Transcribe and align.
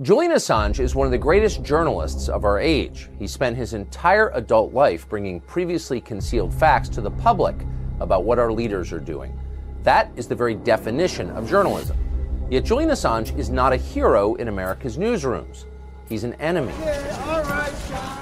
Julian 0.00 0.32
Assange 0.32 0.80
is 0.80 0.94
one 0.94 1.06
of 1.06 1.10
the 1.10 1.18
greatest 1.18 1.62
journalists 1.62 2.30
of 2.30 2.46
our 2.46 2.58
age. 2.58 3.10
He 3.18 3.26
spent 3.26 3.58
his 3.58 3.74
entire 3.74 4.30
adult 4.30 4.72
life 4.72 5.06
bringing 5.06 5.38
previously 5.40 6.00
concealed 6.00 6.54
facts 6.54 6.88
to 6.90 7.02
the 7.02 7.10
public 7.10 7.54
about 8.00 8.24
what 8.24 8.38
our 8.38 8.50
leaders 8.50 8.90
are 8.90 8.98
doing. 8.98 9.38
That 9.82 10.10
is 10.16 10.26
the 10.26 10.34
very 10.34 10.54
definition 10.54 11.28
of 11.32 11.46
journalism. 11.46 11.98
Yet 12.50 12.64
Julian 12.64 12.88
Assange 12.88 13.36
is 13.38 13.50
not 13.50 13.74
a 13.74 13.76
hero 13.76 14.34
in 14.36 14.48
America's 14.48 14.96
newsrooms. 14.96 15.66
He's 16.08 16.24
an 16.24 16.32
enemy. 16.40 16.72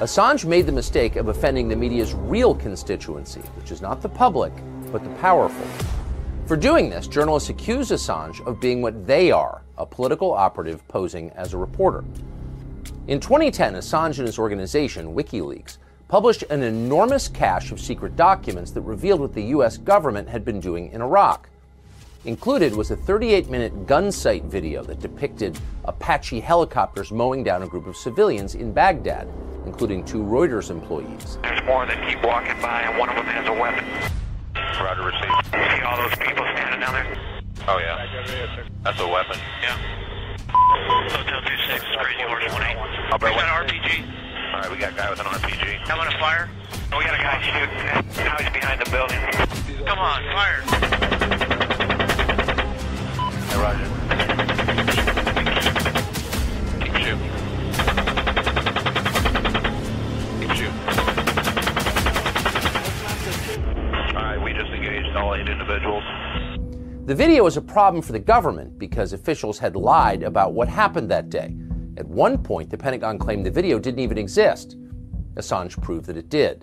Assange 0.00 0.44
made 0.44 0.66
the 0.66 0.72
mistake 0.72 1.14
of 1.14 1.28
offending 1.28 1.68
the 1.68 1.76
media's 1.76 2.12
real 2.12 2.56
constituency, 2.56 3.40
which 3.54 3.70
is 3.70 3.80
not 3.80 4.02
the 4.02 4.08
public, 4.08 4.52
but 4.90 5.04
the 5.04 5.10
powerful. 5.20 5.64
For 6.46 6.56
doing 6.56 6.90
this, 6.90 7.06
journalists 7.06 7.50
accuse 7.50 7.90
Assange 7.90 8.44
of 8.46 8.60
being 8.60 8.82
what 8.82 9.06
they 9.06 9.30
are 9.30 9.62
a 9.78 9.86
political 9.86 10.32
operative 10.32 10.86
posing 10.88 11.30
as 11.30 11.54
a 11.54 11.56
reporter. 11.56 12.04
In 13.06 13.20
2010, 13.20 13.74
Assange 13.74 14.18
and 14.18 14.26
his 14.26 14.38
organization, 14.38 15.14
WikiLeaks, 15.14 15.78
published 16.08 16.42
an 16.50 16.62
enormous 16.62 17.28
cache 17.28 17.72
of 17.72 17.80
secret 17.80 18.16
documents 18.16 18.72
that 18.72 18.82
revealed 18.82 19.20
what 19.20 19.32
the 19.32 19.42
U.S. 19.44 19.78
government 19.78 20.28
had 20.28 20.44
been 20.44 20.60
doing 20.60 20.90
in 20.90 21.00
Iraq. 21.00 21.48
Included 22.24 22.74
was 22.74 22.90
a 22.90 22.96
38 22.96 23.48
minute 23.48 23.86
gun 23.86 24.12
sight 24.12 24.44
video 24.44 24.82
that 24.82 25.00
depicted 25.00 25.58
Apache 25.84 26.40
helicopters 26.40 27.12
mowing 27.12 27.42
down 27.42 27.62
a 27.62 27.66
group 27.66 27.86
of 27.86 27.96
civilians 27.96 28.56
in 28.56 28.72
Baghdad, 28.72 29.28
including 29.64 30.04
two 30.04 30.22
Reuters 30.22 30.70
employees. 30.70 31.38
There's 31.42 31.64
more 31.64 31.86
that 31.86 32.08
keep 32.08 32.22
walking 32.24 32.60
by, 32.60 32.82
and 32.82 32.98
one 32.98 33.08
of 33.08 33.16
them 33.16 33.26
has 33.26 33.48
a 33.48 33.52
weapon. 33.52 34.12
Roger, 34.80 35.02
receive. 35.04 35.30
See 35.52 35.82
all 35.82 35.96
those 35.96 36.16
people 36.18 36.44
standing 36.56 36.80
down 36.80 36.92
there? 36.94 37.16
Oh, 37.68 37.78
yeah. 37.78 38.06
That's 38.82 39.00
a 39.00 39.06
weapon. 39.06 39.38
Yeah. 39.62 39.76
Hotel 40.48 41.40
26, 41.42 41.84
Crazy 41.96 42.22
Horse 42.22 42.44
18. 42.46 42.76
I'll 43.12 43.18
bet 43.18 43.34
Where's 43.34 43.36
that 43.36 43.60
what- 43.60 43.68
RPG? 43.68 44.04
All 44.54 44.60
right, 44.60 44.70
we 44.70 44.76
got 44.76 44.92
a 44.92 44.96
guy 44.96 45.10
with 45.10 45.20
an 45.20 45.26
RPG. 45.26 45.78
Having 45.86 46.14
a 46.14 46.18
fire? 46.18 46.48
Oh, 46.92 46.98
we 46.98 47.04
got 47.04 47.14
a 47.14 47.22
guy 47.22 47.40
shooting. 47.42 48.24
Now 48.24 48.36
he's 48.38 48.50
behind 48.50 48.80
the 48.80 48.90
building. 48.90 49.86
Come 49.86 49.98
on, 49.98 50.22
fire. 50.34 51.08
The 67.04 67.16
video 67.16 67.42
was 67.42 67.56
a 67.56 67.60
problem 67.60 68.00
for 68.00 68.12
the 68.12 68.20
government 68.20 68.78
because 68.78 69.12
officials 69.12 69.58
had 69.58 69.74
lied 69.74 70.22
about 70.22 70.52
what 70.52 70.68
happened 70.68 71.10
that 71.10 71.30
day. 71.30 71.52
At 71.96 72.06
one 72.06 72.38
point, 72.38 72.70
the 72.70 72.78
Pentagon 72.78 73.18
claimed 73.18 73.44
the 73.44 73.50
video 73.50 73.80
didn't 73.80 73.98
even 73.98 74.18
exist. 74.18 74.76
Assange 75.34 75.82
proved 75.82 76.06
that 76.06 76.16
it 76.16 76.28
did. 76.28 76.62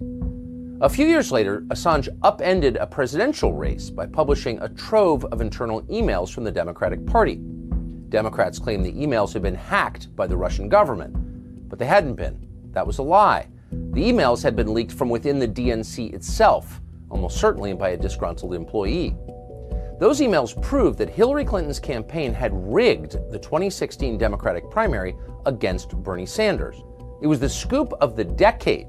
A 0.79 0.87
few 0.87 1.05
years 1.07 1.33
later, 1.33 1.63
Assange 1.67 2.07
upended 2.23 2.77
a 2.77 2.87
presidential 2.87 3.53
race 3.53 3.89
by 3.89 4.05
publishing 4.05 4.57
a 4.61 4.69
trove 4.69 5.25
of 5.25 5.41
internal 5.41 5.81
emails 5.83 6.31
from 6.31 6.45
the 6.45 6.51
Democratic 6.53 7.05
Party. 7.05 7.41
Democrats 8.07 8.59
claimed 8.59 8.85
the 8.85 8.93
emails 8.93 9.33
had 9.33 9.41
been 9.41 9.55
hacked 9.55 10.15
by 10.15 10.25
the 10.25 10.37
Russian 10.37 10.69
government, 10.69 11.67
but 11.67 11.79
they 11.79 11.85
hadn't 11.85 12.15
been. 12.15 12.47
That 12.71 12.87
was 12.87 12.99
a 12.99 13.03
lie. 13.03 13.49
The 13.71 14.09
emails 14.09 14.41
had 14.41 14.55
been 14.55 14.73
leaked 14.73 14.93
from 14.93 15.09
within 15.09 15.37
the 15.37 15.49
DNC 15.49 16.13
itself, 16.13 16.79
almost 17.09 17.41
certainly 17.41 17.73
by 17.73 17.89
a 17.89 17.97
disgruntled 17.97 18.53
employee. 18.53 19.17
Those 19.99 20.21
emails 20.21 20.59
proved 20.61 20.97
that 20.99 21.09
Hillary 21.09 21.43
Clinton's 21.43 21.77
campaign 21.77 22.33
had 22.33 22.53
rigged 22.53 23.17
the 23.31 23.37
2016 23.37 24.17
Democratic 24.17 24.71
primary 24.71 25.13
against 25.45 25.89
Bernie 25.89 26.25
Sanders. 26.25 26.81
It 27.21 27.27
was 27.27 27.41
the 27.41 27.49
scoop 27.49 27.91
of 27.99 28.15
the 28.15 28.23
decade, 28.23 28.87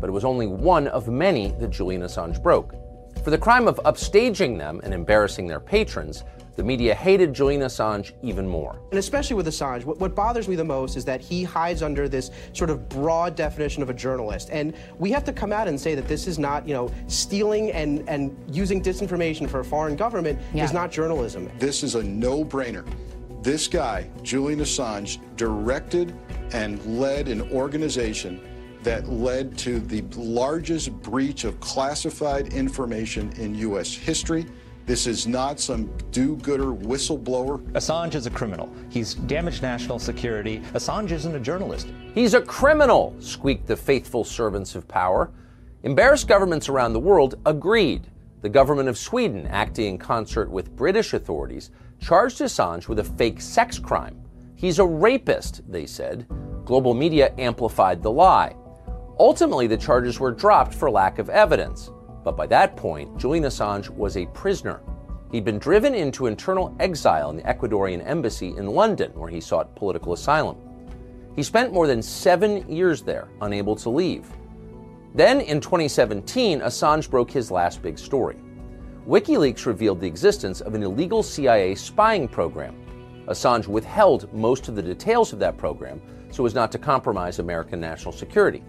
but 0.00 0.08
it 0.08 0.12
was 0.12 0.24
only 0.24 0.48
one 0.48 0.88
of 0.88 1.06
many 1.06 1.52
that 1.60 1.70
Julian 1.70 2.02
Assange 2.02 2.42
broke. 2.42 2.74
For 3.22 3.30
the 3.30 3.38
crime 3.38 3.68
of 3.68 3.78
upstaging 3.84 4.58
them 4.58 4.80
and 4.82 4.92
embarrassing 4.92 5.46
their 5.46 5.60
patrons, 5.60 6.24
the 6.58 6.64
media 6.64 6.92
hated 6.92 7.32
Julian 7.32 7.60
Assange 7.60 8.14
even 8.20 8.46
more. 8.46 8.80
And 8.90 8.98
especially 8.98 9.36
with 9.36 9.46
Assange, 9.46 9.84
what, 9.84 10.00
what 10.00 10.16
bothers 10.16 10.48
me 10.48 10.56
the 10.56 10.64
most 10.64 10.96
is 10.96 11.04
that 11.04 11.20
he 11.20 11.44
hides 11.44 11.84
under 11.84 12.08
this 12.08 12.32
sort 12.52 12.68
of 12.68 12.88
broad 12.88 13.36
definition 13.36 13.80
of 13.80 13.90
a 13.90 13.94
journalist. 13.94 14.48
And 14.50 14.74
we 14.98 15.12
have 15.12 15.22
to 15.26 15.32
come 15.32 15.52
out 15.52 15.68
and 15.68 15.80
say 15.80 15.94
that 15.94 16.08
this 16.08 16.26
is 16.26 16.36
not, 16.36 16.66
you 16.66 16.74
know, 16.74 16.92
stealing 17.06 17.70
and, 17.70 18.06
and 18.08 18.36
using 18.50 18.82
disinformation 18.82 19.48
for 19.48 19.60
a 19.60 19.64
foreign 19.64 19.94
government 19.94 20.40
is 20.52 20.72
not 20.72 20.90
journalism. 20.90 21.48
This 21.60 21.84
is 21.84 21.94
a 21.94 22.02
no 22.02 22.44
brainer. 22.44 22.84
This 23.40 23.68
guy, 23.68 24.10
Julian 24.24 24.58
Assange, 24.58 25.20
directed 25.36 26.12
and 26.52 26.84
led 26.84 27.28
an 27.28 27.52
organization 27.52 28.40
that 28.82 29.08
led 29.08 29.56
to 29.58 29.78
the 29.78 30.02
largest 30.16 30.92
breach 31.02 31.44
of 31.44 31.60
classified 31.60 32.52
information 32.52 33.32
in 33.36 33.54
U.S. 33.54 33.94
history. 33.94 34.44
This 34.88 35.06
is 35.06 35.26
not 35.26 35.60
some 35.60 35.90
do 36.12 36.36
gooder 36.36 36.72
whistleblower. 36.72 37.60
Assange 37.72 38.14
is 38.14 38.24
a 38.24 38.30
criminal. 38.30 38.74
He's 38.88 39.12
damaged 39.12 39.60
national 39.60 39.98
security. 39.98 40.60
Assange 40.72 41.10
isn't 41.10 41.34
a 41.34 41.38
journalist. 41.38 41.88
He's 42.14 42.32
a 42.32 42.40
criminal, 42.40 43.14
squeaked 43.20 43.66
the 43.66 43.76
faithful 43.76 44.24
servants 44.24 44.74
of 44.74 44.88
power. 44.88 45.30
Embarrassed 45.82 46.26
governments 46.26 46.70
around 46.70 46.94
the 46.94 47.00
world 47.00 47.34
agreed. 47.44 48.06
The 48.40 48.48
government 48.48 48.88
of 48.88 48.96
Sweden, 48.96 49.46
acting 49.48 49.88
in 49.88 49.98
concert 49.98 50.50
with 50.50 50.74
British 50.74 51.12
authorities, 51.12 51.70
charged 52.00 52.38
Assange 52.38 52.88
with 52.88 53.00
a 53.00 53.04
fake 53.04 53.42
sex 53.42 53.78
crime. 53.78 54.18
He's 54.54 54.78
a 54.78 54.86
rapist, 54.86 55.70
they 55.70 55.84
said. 55.84 56.26
Global 56.64 56.94
media 56.94 57.34
amplified 57.36 58.02
the 58.02 58.10
lie. 58.10 58.56
Ultimately, 59.18 59.66
the 59.66 59.76
charges 59.76 60.18
were 60.18 60.32
dropped 60.32 60.72
for 60.72 60.90
lack 60.90 61.18
of 61.18 61.28
evidence. 61.28 61.90
But 62.28 62.36
by 62.36 62.46
that 62.48 62.76
point, 62.76 63.16
Julian 63.16 63.44
Assange 63.44 63.88
was 63.88 64.18
a 64.18 64.26
prisoner. 64.26 64.82
He'd 65.32 65.46
been 65.46 65.58
driven 65.58 65.94
into 65.94 66.26
internal 66.26 66.76
exile 66.78 67.30
in 67.30 67.36
the 67.36 67.42
Ecuadorian 67.44 68.06
embassy 68.06 68.48
in 68.48 68.66
London, 68.66 69.12
where 69.14 69.30
he 69.30 69.40
sought 69.40 69.74
political 69.74 70.12
asylum. 70.12 70.58
He 71.34 71.42
spent 71.42 71.72
more 71.72 71.86
than 71.86 72.02
seven 72.02 72.70
years 72.70 73.00
there, 73.00 73.28
unable 73.40 73.74
to 73.76 73.88
leave. 73.88 74.26
Then, 75.14 75.40
in 75.40 75.58
2017, 75.58 76.60
Assange 76.60 77.08
broke 77.08 77.30
his 77.30 77.50
last 77.50 77.80
big 77.80 77.98
story. 77.98 78.36
WikiLeaks 79.08 79.64
revealed 79.64 79.98
the 79.98 80.06
existence 80.06 80.60
of 80.60 80.74
an 80.74 80.82
illegal 80.82 81.22
CIA 81.22 81.74
spying 81.76 82.28
program. 82.28 82.76
Assange 83.26 83.68
withheld 83.68 84.30
most 84.34 84.68
of 84.68 84.76
the 84.76 84.82
details 84.82 85.32
of 85.32 85.38
that 85.38 85.56
program 85.56 86.02
so 86.30 86.44
as 86.44 86.54
not 86.54 86.70
to 86.72 86.78
compromise 86.78 87.38
American 87.38 87.80
national 87.80 88.12
security. 88.12 88.62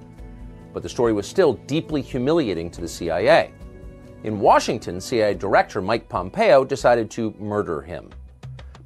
But 0.74 0.84
the 0.84 0.88
story 0.88 1.14
was 1.14 1.28
still 1.28 1.54
deeply 1.66 2.02
humiliating 2.02 2.70
to 2.72 2.82
the 2.82 2.88
CIA. 2.88 3.52
In 4.26 4.42
Washington, 4.42 5.00
CIA 5.00 5.34
Director 5.34 5.82
Mike 5.82 6.10
Pompeo 6.10 6.66
decided 6.66 7.10
to 7.12 7.34
murder 7.40 7.82
him. 7.82 8.10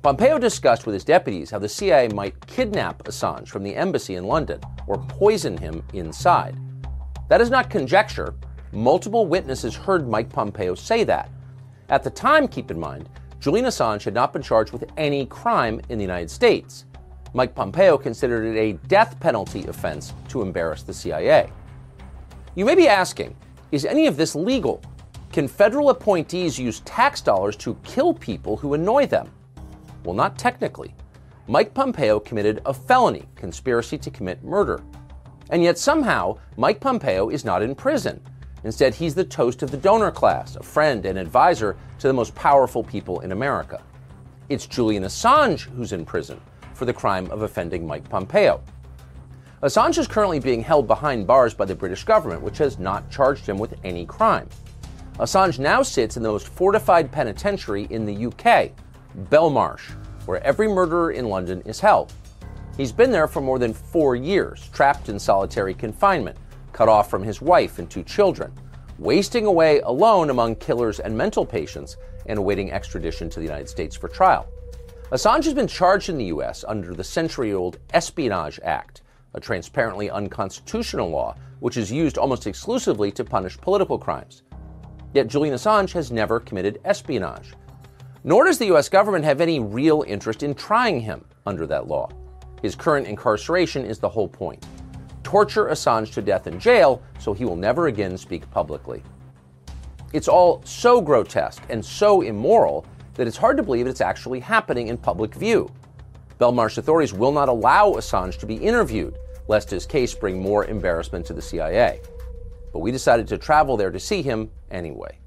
Pompeo 0.04 0.38
discussed 0.38 0.86
with 0.86 0.94
his 0.94 1.04
deputies 1.04 1.50
how 1.50 1.58
the 1.58 1.68
CIA 1.68 2.08
might 2.10 2.46
kidnap 2.46 3.04
Assange 3.06 3.48
from 3.48 3.64
the 3.64 3.76
embassy 3.76 4.16
in 4.16 4.26
London 4.26 4.60
or 4.86 5.00
poison 5.08 5.58
him 5.58 5.84
inside. 5.94 6.56
That 7.30 7.42
is 7.42 7.50
not 7.50 7.72
conjecture. 7.72 8.36
Multiple 8.72 9.26
witnesses 9.26 9.76
heard 9.76 10.08
Mike 10.08 10.30
Pompeo 10.30 10.76
say 10.76 11.04
that. 11.06 11.32
At 11.90 12.04
the 12.04 12.12
time, 12.12 12.48
keep 12.48 12.70
in 12.70 12.80
mind, 12.80 13.10
Julian 13.40 13.66
Assange 13.66 14.04
had 14.04 14.14
not 14.14 14.34
been 14.34 14.42
charged 14.44 14.72
with 14.72 14.86
any 14.98 15.26
crime 15.26 15.82
in 15.90 15.98
the 15.98 16.04
United 16.04 16.30
States. 16.30 16.86
Mike 17.34 17.56
Pompeo 17.56 17.98
considered 17.98 18.46
it 18.46 18.60
a 18.60 18.74
death 18.88 19.20
penalty 19.20 19.66
offense 19.66 20.14
to 20.28 20.44
embarrass 20.44 20.84
the 20.84 20.94
CIA. 20.94 21.50
You 22.54 22.66
may 22.66 22.76
be 22.76 22.88
asking, 22.88 23.36
is 23.72 23.84
any 23.84 24.06
of 24.06 24.16
this 24.16 24.36
legal? 24.36 24.84
Can 25.34 25.48
federal 25.48 25.90
appointees 25.90 26.60
use 26.60 26.82
tax 26.82 27.20
dollars 27.20 27.56
to 27.56 27.74
kill 27.84 28.14
people 28.14 28.56
who 28.56 28.76
annoy 28.76 29.08
them? 29.08 29.32
Well, 30.04 30.14
not 30.14 30.38
technically. 30.38 30.94
Mike 31.48 31.74
Pompeo 31.74 32.20
committed 32.20 32.62
a 32.68 32.74
felony, 32.74 33.28
conspiracy 33.34 33.98
to 33.98 34.12
commit 34.12 34.44
murder. 34.44 34.84
And 35.50 35.64
yet 35.64 35.80
somehow, 35.80 36.38
Mike 36.56 36.80
Pompeo 36.80 37.30
is 37.30 37.44
not 37.44 37.64
in 37.64 37.74
prison. 37.74 38.22
Instead, 38.64 38.94
he's 38.94 39.16
the 39.16 39.24
toast 39.24 39.64
of 39.64 39.72
the 39.72 39.78
donor 39.78 40.12
class, 40.12 40.56
a 40.56 40.62
friend 40.62 41.04
and 41.08 41.18
advisor 41.18 41.78
to 41.98 42.06
the 42.06 42.14
most 42.14 42.36
powerful 42.36 42.84
people 42.84 43.22
in 43.22 43.32
America. 43.32 43.82
It's 44.50 44.68
Julian 44.68 45.02
Assange 45.02 45.62
who's 45.62 45.94
in 45.94 46.06
prison 46.06 46.40
for 46.76 46.86
the 46.86 46.94
crime 46.94 47.32
of 47.32 47.42
offending 47.42 47.88
Mike 47.88 48.08
Pompeo. 48.08 48.62
Assange 49.64 49.98
is 49.98 50.08
currently 50.08 50.40
being 50.40 50.62
held 50.62 50.86
behind 50.86 51.26
bars 51.26 51.56
by 51.56 51.66
the 51.66 51.74
British 51.74 52.04
government, 52.04 52.44
which 52.44 52.60
has 52.60 52.78
not 52.78 53.10
charged 53.10 53.48
him 53.48 53.58
with 53.58 53.74
any 53.84 54.06
crime. 54.06 54.48
Assange 55.20 55.60
now 55.60 55.84
sits 55.84 56.18
in 56.18 56.24
the 56.24 56.30
most 56.30 56.48
fortified 56.48 57.12
penitentiary 57.12 57.88
in 57.92 58.04
the 58.04 58.26
UK, 58.26 58.72
Belmarsh, 59.30 59.92
where 60.26 60.44
every 60.44 60.68
murderer 60.68 61.12
in 61.12 61.30
London 61.30 61.62
is 61.66 61.80
held. 61.80 62.12
He's 62.78 62.92
been 62.92 63.12
there 63.12 63.28
for 63.28 63.40
more 63.40 63.60
than 63.60 63.74
four 63.74 64.16
years, 64.16 64.70
trapped 64.74 65.10
in 65.10 65.20
solitary 65.20 65.76
confinement, 65.76 66.38
cut 66.72 66.90
off 66.90 67.12
from 67.12 67.22
his 67.22 67.42
wife 67.42 67.78
and 67.78 67.88
two 67.88 68.02
children, 68.02 68.52
wasting 68.98 69.46
away 69.46 69.82
alone 69.82 70.32
among 70.32 70.56
killers 70.56 71.00
and 71.00 71.16
mental 71.16 71.46
patients, 71.46 71.98
and 72.26 72.40
awaiting 72.40 72.72
extradition 72.72 73.30
to 73.30 73.40
the 73.40 73.46
United 73.46 73.70
States 73.70 73.96
for 73.96 74.08
trial. 74.08 74.48
Assange 75.12 75.44
has 75.44 75.54
been 75.54 75.68
charged 75.68 76.10
in 76.10 76.18
the 76.18 76.26
U.S. 76.26 76.66
under 76.68 76.96
the 76.96 77.04
century 77.04 77.54
old 77.54 77.78
Espionage 77.94 78.60
Act, 78.64 79.04
a 79.36 79.40
transparently 79.40 80.10
unconstitutional 80.10 81.10
law 81.10 81.36
which 81.60 81.78
is 81.78 81.92
used 81.92 82.18
almost 82.18 82.48
exclusively 82.48 83.12
to 83.12 83.24
punish 83.24 83.58
political 83.58 84.00
crimes. 84.00 84.42
Yet 85.14 85.28
Julian 85.28 85.56
Assange 85.56 85.94
has 85.94 86.12
never 86.12 86.40
committed 86.40 86.80
espionage. 86.86 87.54
Nor 88.24 88.46
does 88.46 88.58
the 88.58 88.68
U.S. 88.68 88.90
government 88.90 89.26
have 89.26 89.42
any 89.42 89.60
real 89.60 90.04
interest 90.08 90.44
in 90.44 90.56
trying 90.56 91.00
him 91.02 91.24
under 91.46 91.68
that 91.68 91.88
law. 91.88 92.10
His 92.62 92.76
current 92.76 93.08
incarceration 93.08 93.86
is 93.86 94.00
the 94.00 94.10
whole 94.10 94.28
point. 94.28 94.66
Torture 95.24 95.66
Assange 95.66 96.14
to 96.14 96.22
death 96.22 96.48
in 96.48 96.60
jail 96.60 97.02
so 97.20 97.34
he 97.34 97.46
will 97.46 97.56
never 97.56 97.88
again 97.88 98.18
speak 98.18 98.50
publicly. 98.52 99.04
It's 100.14 100.28
all 100.28 100.62
so 100.64 101.02
grotesque 101.02 101.64
and 101.70 101.84
so 101.84 102.22
immoral 102.22 102.86
that 103.16 103.28
it's 103.28 103.38
hard 103.38 103.58
to 103.58 103.64
believe 103.64 103.88
it's 103.88 104.02
actually 104.02 104.40
happening 104.40 104.88
in 104.88 104.98
public 104.98 105.34
view. 105.36 105.72
Belmarsh 106.40 106.78
authorities 106.78 107.14
will 107.14 107.32
not 107.32 107.50
allow 107.50 107.94
Assange 107.94 108.38
to 108.40 108.46
be 108.46 108.56
interviewed, 108.56 109.18
lest 109.48 109.70
his 109.70 109.86
case 109.86 110.14
bring 110.14 110.40
more 110.40 110.66
embarrassment 110.66 111.26
to 111.26 111.34
the 111.34 111.42
CIA. 111.42 112.00
But 112.74 112.80
we 112.80 112.92
decided 112.92 113.28
to 113.28 113.38
travel 113.38 113.78
there 113.78 113.92
to 113.92 114.00
see 114.00 114.24
him 114.24 114.50
anyway. 114.72 115.20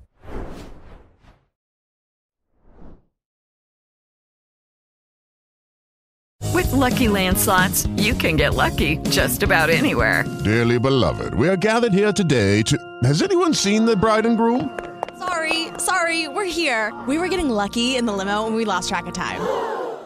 With 6.52 6.72
Lucky 6.72 7.08
Land 7.08 7.38
slots, 7.38 7.86
you 7.96 8.14
can 8.14 8.36
get 8.36 8.54
lucky 8.54 8.96
just 9.10 9.42
about 9.42 9.70
anywhere. 9.70 10.24
Dearly 10.42 10.78
beloved, 10.78 11.34
we 11.34 11.48
are 11.48 11.56
gathered 11.56 11.92
here 11.92 12.12
today 12.12 12.62
to. 12.62 12.76
Has 13.04 13.22
anyone 13.22 13.54
seen 13.54 13.84
the 13.84 13.94
bride 13.94 14.26
and 14.26 14.36
groom? 14.36 14.78
Sorry, 15.18 15.68
sorry, 15.78 16.28
we're 16.28 16.44
here. 16.44 16.92
We 17.06 17.18
were 17.18 17.28
getting 17.28 17.50
lucky 17.50 17.96
in 17.96 18.06
the 18.06 18.12
limo 18.12 18.46
and 18.46 18.56
we 18.56 18.64
lost 18.64 18.88
track 18.88 19.06
of 19.06 19.14
time. 19.14 19.40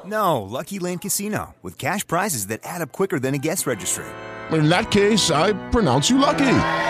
No, 0.05 0.43
Lucky 0.43 0.79
Land 0.81 1.03
Casino, 1.03 1.55
with 1.63 1.79
cash 1.79 2.07
prizes 2.07 2.49
that 2.49 2.61
add 2.65 2.83
up 2.83 2.91
quicker 2.91 3.21
than 3.21 3.35
a 3.35 3.39
guest 3.39 3.67
registry. 3.67 4.07
In 4.51 4.69
that 4.69 4.91
case, 4.91 5.31
I 5.31 5.53
pronounce 5.71 6.11
you 6.11 6.19
lucky. 6.19 6.90